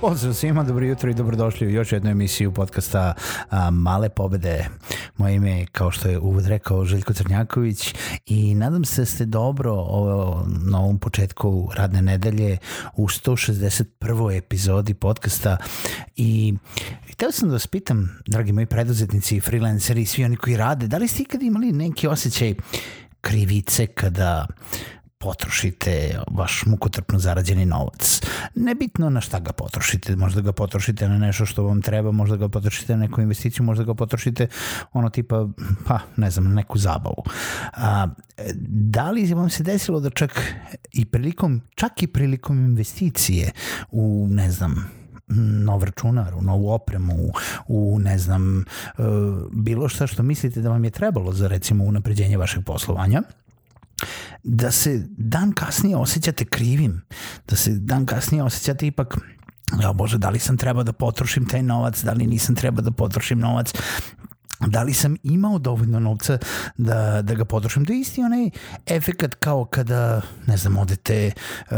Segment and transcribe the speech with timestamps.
[0.00, 3.14] Pozdrav svima, dobro jutro i dobrodošli u još jednu emisiju podcasta
[3.50, 4.68] a, Male pobede.
[5.16, 7.94] Moje ime je, kao što je uvod rekao, Željko Crnjaković
[8.26, 12.58] i nadam se da ste dobro ovo, na ovom početku radne nedelje
[12.96, 14.36] u 161.
[14.38, 15.56] epizodi podcasta
[16.16, 16.54] i
[17.12, 20.98] hteo sam da vas pitam, dragi moji preduzetnici, freelanceri i svi oni koji rade, da
[20.98, 22.54] li ste ikad imali neki osjećaj
[23.20, 24.46] krivice kada
[25.18, 28.20] potrošite vaš mukotrpno zarađeni novac.
[28.54, 32.48] Nebitno na šta ga potrošite, možda ga potrošite na nešto što vam treba, možda ga
[32.48, 34.46] potrošite na neku investiciju, možda ga potrošite
[34.92, 35.48] ono tipa,
[35.86, 37.24] pa ne znam, na neku zabavu.
[37.72, 38.08] A,
[38.68, 40.54] da li vam se desilo da čak
[40.92, 43.50] i prilikom, čak i prilikom investicije
[43.90, 44.90] u, ne znam,
[45.64, 47.14] nov računar, u novu opremu,
[47.68, 48.64] u ne znam,
[49.52, 53.22] bilo šta što mislite da vam je trebalo za recimo unapređenje vašeg poslovanja,
[54.48, 57.02] da se dan kasnije osjećate krivim,
[57.48, 59.18] da se dan kasnije osjećate ipak
[59.82, 62.90] ja bože, da li sam trebao da potrošim taj novac, da li nisam trebao da
[62.90, 63.72] potrošim novac,
[64.66, 66.38] da li sam imao dovoljno novca
[66.76, 67.84] da, da ga potrošim.
[67.84, 68.50] To je isti onaj
[68.86, 71.30] efekat kao kada, ne znam, odete
[71.70, 71.76] uh,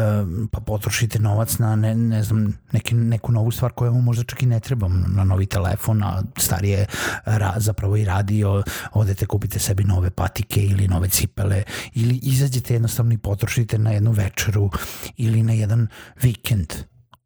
[0.52, 4.42] pa potrošite novac na, ne, ne znam, neki, neku novu stvar koja vam možda čak
[4.42, 6.86] i ne treba, na novi telefon, na starije
[7.24, 11.62] ra, zapravo i radio, odete kupite sebi nove patike ili nove cipele
[11.94, 14.70] ili izađete jednostavno i potrošite na jednu večeru
[15.16, 15.88] ili na jedan
[16.22, 16.74] vikend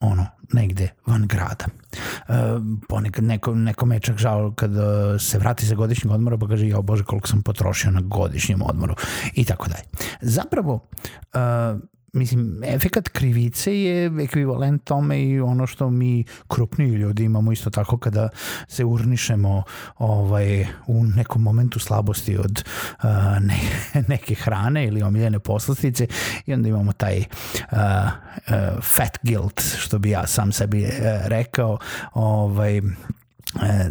[0.04, 1.66] ono, negde van grada.
[1.66, 2.34] E,
[2.88, 6.80] ponekad neko, neko me čak žao kada se vrati sa godišnjeg odmora pa kaže, ja
[6.80, 8.94] bože koliko sam potrošio na godišnjem odmoru
[9.34, 9.84] i tako dalje.
[10.20, 10.86] Zapravo,
[11.34, 11.38] e,
[12.14, 17.98] mislim, efekat krivice je ekvivalent tome i ono što mi krupniji ljudi imamo isto tako
[17.98, 18.28] kada
[18.68, 19.62] se urnišemo
[19.98, 22.64] ovaj, u nekom momentu slabosti od
[22.98, 23.04] uh,
[23.40, 23.58] ne,
[24.12, 26.06] neke hrane ili omiljene poslastice
[26.46, 30.90] i onda imamo taj uh, uh, fat guilt, što bi ja sam sebi uh,
[31.26, 31.78] rekao,
[32.12, 32.80] ovaj,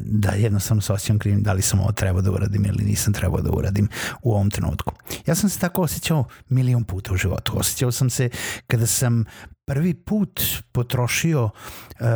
[0.01, 3.41] da jednostavno se osjećam krivim da li sam ovo trebao da uradim ili nisam trebao
[3.41, 3.90] da uradim
[4.22, 4.94] u ovom trenutku.
[5.25, 7.59] Ja sam se tako osjećao milion puta u životu.
[7.59, 8.29] Osjećao sam se
[8.68, 9.25] kada sam
[9.66, 10.41] prvi put
[10.72, 12.07] potrošio uh,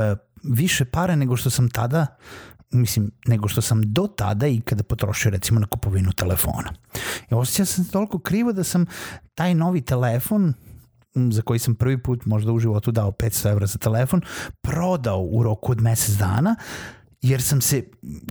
[0.44, 2.08] više para nego što sam tada
[2.72, 6.74] mislim, nego što sam do tada i kada potrošio recimo na kupovinu telefona.
[7.32, 8.86] I osjećao sam se toliko krivo da sam
[9.36, 10.54] taj novi telefon
[11.16, 14.22] za koji sam prvi put možda u životu dao 500 evra za telefon,
[14.62, 16.56] prodao u roku od mesec dana,
[17.22, 17.84] jer sam se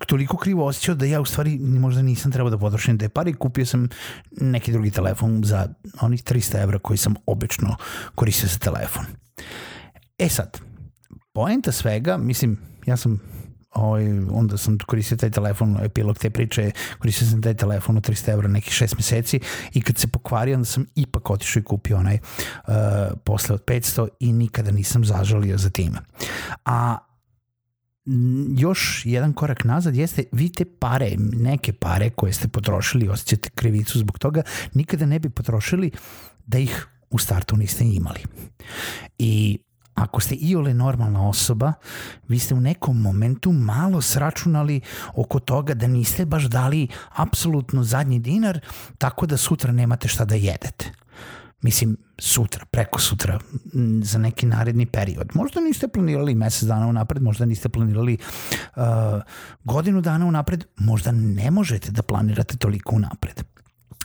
[0.06, 3.34] toliko krivo osjećao da ja u stvari možda nisam trebao da potrošim te pare i
[3.34, 3.88] kupio sam
[4.30, 5.68] neki drugi telefon za
[6.00, 7.76] onih 300 evra koji sam obično
[8.14, 9.04] koristio za telefon.
[10.18, 10.60] E sad,
[11.32, 13.20] poenta svega, mislim, ja sam
[13.76, 18.32] ovaj, onda sam koristio taj telefon, epilog te priče, koristio sam taj telefon u 300
[18.32, 19.40] evra nekih 6 meseci
[19.74, 22.74] i kad se pokvario, onda sam ipak otišao i kupio onaj uh,
[23.24, 25.98] posle od 500 i nikada nisam zažalio za time.
[26.64, 26.98] A
[28.56, 33.98] još jedan korak nazad jeste vi te pare, neke pare koje ste potrošili, osjećate krivicu
[33.98, 34.42] zbog toga,
[34.74, 35.90] nikada ne bi potrošili
[36.46, 38.20] da ih u startu niste imali.
[39.18, 39.58] I
[39.94, 41.72] ako ste iole normalna osoba,
[42.28, 44.80] vi ste u nekom momentu malo sračunali
[45.14, 48.60] oko toga da niste baš dali apsolutno zadnji dinar,
[48.98, 50.92] tako da sutra nemate šta da jedete
[51.62, 53.38] mislim, sutra, preko sutra,
[54.02, 55.30] za neki naredni period.
[55.34, 58.18] Možda niste planirali mesec dana unapred, možda niste planirali
[58.76, 58.82] uh,
[59.64, 63.42] godinu dana unapred, možda ne možete da planirate toliko unapred.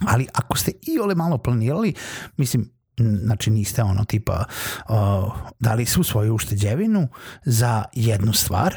[0.07, 1.93] Ali ako ste i ole malo planirali,
[2.37, 2.69] mislim,
[3.23, 4.45] znači niste ono tipa
[4.89, 4.95] uh,
[5.59, 7.07] dali svu svoju ušteđevinu
[7.45, 8.75] za jednu stvar,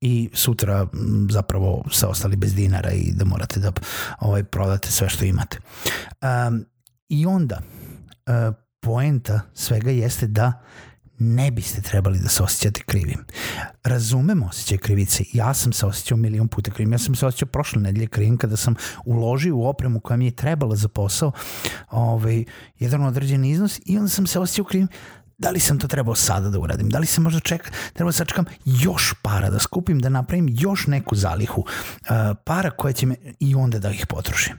[0.00, 0.86] i sutra
[1.30, 3.72] zapravo se ostali bez dinara i da morate da
[4.20, 5.58] ovaj, prodate sve što imate.
[6.22, 6.64] Um,
[7.08, 7.60] I onda,
[8.80, 10.52] poenta svega jeste da
[11.18, 13.24] ne biste trebali da se osjećate krivim.
[13.84, 15.24] Razumemo osjećaj krivice.
[15.32, 16.92] Ja sam se osjećao milion puta krivim.
[16.92, 20.36] Ja sam se osjećao prošle nedelje krivim kada sam uložio u opremu koja mi je
[20.36, 21.32] trebala za posao
[21.90, 22.44] ovaj,
[22.78, 24.88] jedan određen iznos i onda sam se osjećao krivim
[25.38, 28.16] da li sam to trebao sada da uradim, da li sam možda čeka, trebao da
[28.16, 32.08] sačekam još para da skupim, da napravim još neku zalihu uh,
[32.44, 34.56] para koje će me i onda da ih potrošim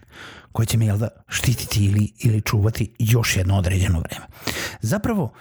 [0.51, 4.25] koje će me jel da štititi ili, ili čuvati još jedno određeno vreme.
[4.81, 5.33] Zapravo,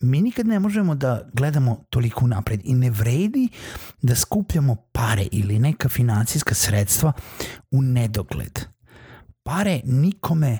[0.00, 3.48] mi nikad ne možemo da gledamo toliko napred i ne vredi
[4.02, 7.12] da skupljamo pare ili neka financijska sredstva
[7.70, 8.60] u nedogled.
[9.42, 10.58] Pare nikome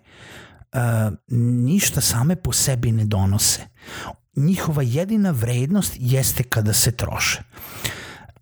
[0.72, 0.80] uh,
[1.38, 3.66] ništa same po sebi ne donose
[4.36, 7.42] njihova jedina vrednost jeste kada se troše.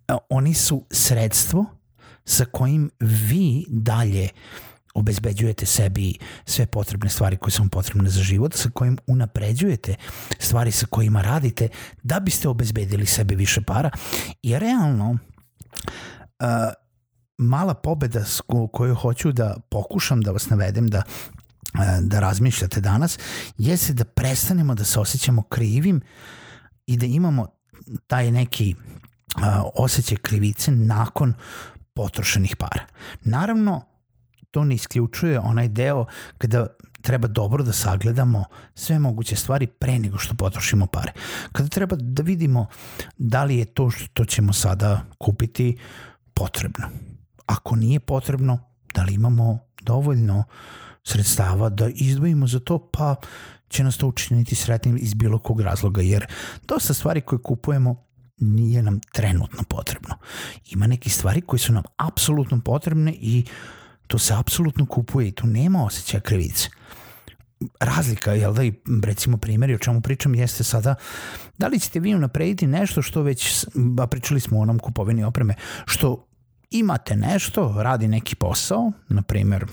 [0.09, 1.67] E, oni su sredstvo
[2.25, 4.29] sa kojim vi dalje
[4.95, 6.15] obezbeđujete sebi
[6.45, 9.95] sve potrebne stvari koje su vam potrebne za život, sa kojim unapređujete
[10.39, 11.69] stvari sa kojima radite
[12.03, 13.91] da biste obezbedili sebi više para
[14.43, 15.19] i realno uh,
[17.39, 18.25] mala pobeda
[18.73, 21.03] koju hoću da pokušam da vas navedem da
[21.39, 21.44] E,
[22.01, 23.19] da razmišljate danas,
[23.59, 26.01] jeste da prestanemo da se osjećamo krivim
[26.87, 27.47] i da imamo
[28.07, 28.75] taj neki
[29.43, 31.35] a, osjećaj krivice nakon
[31.95, 32.87] potrošenih para.
[33.25, 33.83] Naravno,
[34.51, 36.07] to ne isključuje onaj deo
[36.39, 36.67] kada
[37.03, 38.45] treba dobro da sagledamo
[38.75, 41.13] sve moguće stvari pre nego što potrošimo pare.
[41.53, 42.67] Kada treba da vidimo
[43.19, 45.79] da li je to što ćemo sada kupiti
[46.35, 46.89] potrebno.
[47.47, 48.59] Ako nije potrebno,
[48.95, 50.45] da li imamo dovoljno uh,
[51.05, 53.17] sredstava da izdvojimo za to, pa
[53.69, 56.27] će nas to učiniti sretnim iz bilo kog razloga, jer
[56.69, 58.05] dosta stvari koje kupujemo
[58.39, 60.15] nije nam trenutno potrebno.
[60.71, 63.45] Ima neke stvari koje su nam apsolutno potrebne i
[64.07, 66.69] to se apsolutno kupuje i tu nema osjećaja krivice.
[67.81, 68.73] Razlika, jel da, i
[69.05, 70.95] recimo primjeri o čemu pričam jeste sada,
[71.59, 75.55] da li ćete vi unaprediti nešto što već, ba pričali smo o onom kupovini opreme,
[75.87, 76.27] što
[76.71, 79.67] imate nešto, radi neki posao, na primjer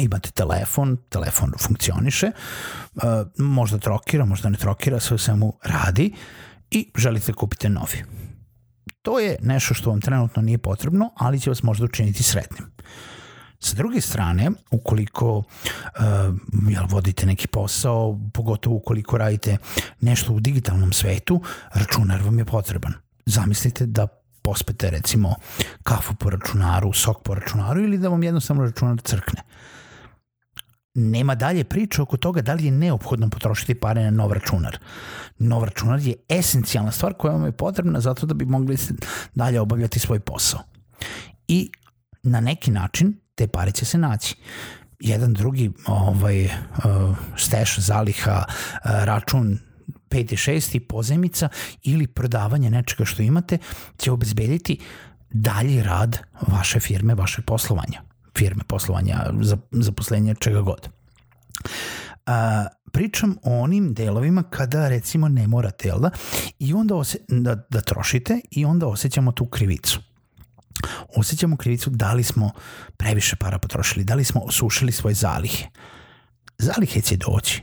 [0.00, 2.30] imate telefon, telefon funkcioniše,
[2.94, 3.02] uh,
[3.38, 6.12] možda trokira, možda ne trokira, sve svemu radi
[6.70, 8.04] i želite da kupiti novi.
[9.02, 12.70] To je nešto što vam trenutno nije potrebno, ali će vas možda učiniti sretnim.
[13.60, 15.44] Sa druge strane, ukoliko uh,
[16.68, 19.56] jel, vodite neki posao, pogotovo ukoliko radite
[20.00, 21.42] nešto u digitalnom svetu,
[21.74, 22.92] računar vam je potreban.
[23.26, 24.06] Zamislite da
[24.48, 25.34] pospete recimo
[25.82, 29.42] kafu po računaru, sok po računaru ili da vam jednostavno računar crkne
[30.98, 34.78] nema dalje priče oko toga da li je neophodno potrošiti pare na nov računar.
[35.38, 38.76] Nov računar je esencijalna stvar koja vam je potrebna zato da bi mogli
[39.34, 40.60] dalje obavljati svoj posao.
[41.48, 41.70] I
[42.22, 44.36] na neki način te pare će se naći
[45.00, 46.50] jedan drugi ovaj, uh,
[47.36, 49.58] steš, zaliha, uh, račun
[50.08, 51.48] peti, šesti, pozemica
[51.82, 53.58] ili prodavanje nečega što imate
[53.98, 54.78] će obezbediti
[55.30, 56.18] dalji rad
[56.48, 58.08] vaše firme, vaše poslovanja
[58.38, 59.32] firme, poslovanja,
[59.70, 60.88] zaposlenja, čega god.
[62.26, 66.10] A, pričam o onim delovima kada recimo ne morate, jel da?
[66.58, 70.00] I onda ose, da, da trošite i onda osjećamo tu krivicu.
[71.16, 72.50] Osjećamo krivicu da li smo
[72.96, 75.66] previše para potrošili, da li smo osušili svoje zalihe.
[76.58, 77.62] Zalihe će doći.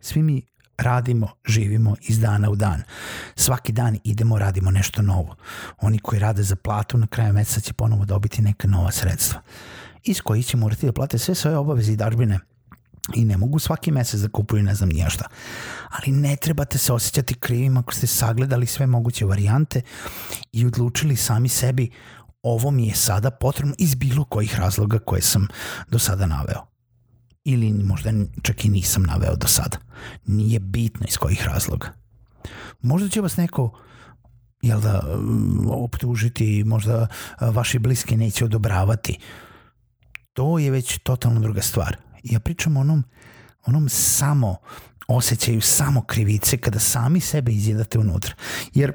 [0.00, 0.42] Svi mi
[0.78, 2.82] radimo, živimo iz dana u dan.
[3.36, 5.36] Svaki dan idemo, radimo nešto novo.
[5.78, 9.40] Oni koji rade za platu na kraju meseca će ponovo dobiti neka nova sredstva
[10.06, 12.38] iz kojih će morati da plate sve svoje obaveze i dažbine
[13.14, 15.24] i ne mogu svaki mesec da kupuju ne znam nije šta.
[15.90, 19.80] Ali ne trebate se osjećati krivim ako ste sagledali sve moguće varijante
[20.52, 21.90] i odlučili sami sebi
[22.42, 25.48] ovo mi je sada potrebno iz bilo kojih razloga koje sam
[25.88, 26.75] do sada naveo
[27.48, 28.10] ili možda
[28.42, 29.78] čak i nisam naveo do sada.
[30.26, 31.92] Nije bitno iz kojih razloga.
[32.82, 33.78] Možda će vas neko
[34.62, 37.06] jel da, mm, optužiti, možda
[37.40, 39.18] vaši bliski neće odobravati.
[40.32, 41.96] To je već totalno druga stvar.
[42.22, 43.04] Ja pričam o onom,
[43.66, 44.56] onom samo
[45.08, 48.34] osjećaju samo krivice kada sami sebe izjedate unutra.
[48.74, 48.92] Jer,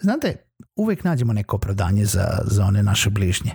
[0.00, 0.45] znate,
[0.76, 3.52] uvek nađemo neko opravdanje za, za one naše bližnje.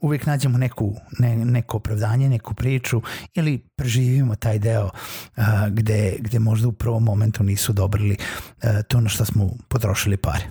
[0.00, 3.02] Uvek nađemo neku, ne, neko opravdanje, neku priču
[3.34, 9.00] ili preživimo taj deo uh, gde, gde možda u prvom momentu nisu dobrili uh, to
[9.00, 10.44] na što smo potrošili pare.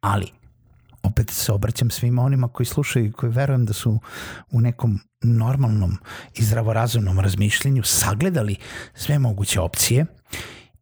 [0.00, 0.26] Ali,
[1.02, 3.98] opet se obraćam svima onima koji slušaju i koji verujem da su
[4.50, 5.96] u nekom normalnom
[6.34, 8.56] i zdravorazumnom razmišljenju sagledali
[8.94, 10.06] sve moguće opcije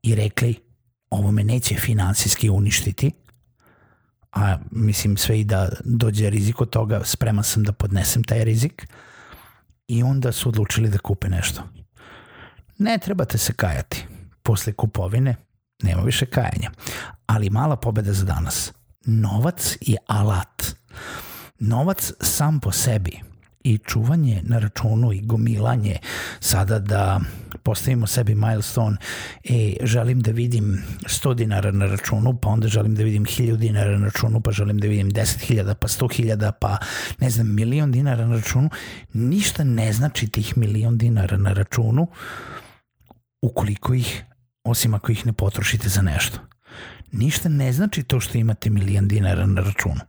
[0.03, 0.55] i rekli
[1.11, 3.11] ovo me neće finansijski uništiti,
[4.35, 8.87] a mislim sve i da dođe rizik od toga, spreman sam da podnesem taj rizik
[9.89, 11.63] i onda su odlučili da kupe nešto.
[12.79, 14.07] Ne trebate se kajati
[14.43, 15.37] posle kupovine,
[15.83, 16.71] nema više kajanja.
[17.27, 18.73] Ali mala pobeda za danas.
[19.07, 20.63] Novac je alat.
[21.59, 23.34] Novac sam po sebi
[23.65, 25.99] i čuvanje na računu i gomilanje
[26.41, 27.21] sada da
[27.63, 28.97] postavimo sebi milestone.
[29.45, 33.99] E, želim da vidim 100 dinara na računu, pa onda želim da vidim 1000 dinara
[33.99, 36.79] na računu, pa želim da vidim 10.000, pa 100.000, pa
[37.21, 38.71] ne znam, milion dinara na računu,
[39.13, 42.07] ništa ne znači tih milion dinara na računu
[43.43, 44.25] ukoliko ih,
[44.65, 46.39] osim ako ih ne potrošite za nešto.
[47.13, 50.01] Ništa ne znači to što imate milion dinara na računu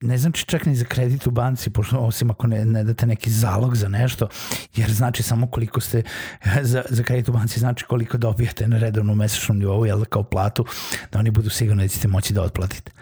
[0.00, 3.30] ne znači čak ni za kredit u banci, pošto, osim ako ne, ne date neki
[3.30, 4.28] zalog za nešto,
[4.76, 6.02] jer znači samo koliko ste
[6.62, 10.64] za, za kredit u banci, znači koliko dobijate na redovnom mesečnom nivou, jel kao platu,
[11.12, 12.92] da oni budu sigurni da ćete moći da otplatite.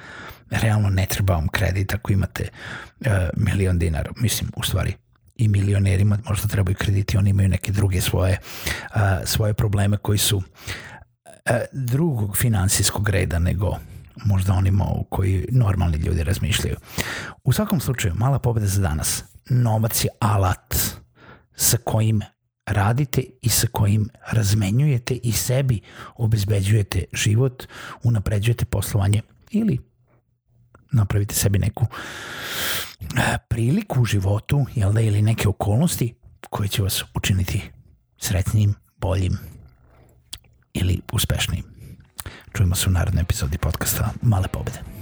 [0.51, 2.49] Realno ne treba vam kredit ako imate
[3.01, 4.11] uh, milion dinara.
[4.17, 4.95] Mislim, u stvari,
[5.37, 8.39] i milionerima možda trebaju krediti, oni imaju neke druge svoje,
[8.95, 10.43] uh, svoje probleme koji su uh,
[11.73, 13.77] drugog finansijskog reda nego
[14.25, 16.77] možda onima u koji normalni ljudi razmišljaju.
[17.45, 19.25] U svakom slučaju, mala pobeda za danas.
[19.51, 20.75] Novac je alat
[21.57, 22.23] sa kojim
[22.67, 25.81] radite i sa kojim razmenjujete i sebi
[26.17, 27.65] obezbeđujete život,
[28.03, 29.79] unapređujete poslovanje ili
[30.93, 31.87] napravite sebi neku
[33.01, 36.15] e, priliku u životu, jel da, ili neke okolnosti
[36.51, 37.71] koje će vas učiniti
[38.19, 39.39] sretnim, boljim
[40.73, 41.78] ili uspešnijim.
[42.53, 44.98] Čujemo se u narodnoj epizodi podcasta Male pobede.